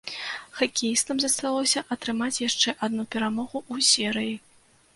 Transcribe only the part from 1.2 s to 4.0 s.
засталося атрымаць яшчэ адну перамогу ў